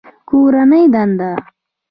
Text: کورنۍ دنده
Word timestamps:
کورنۍ 0.29 0.83
دنده 0.93 1.29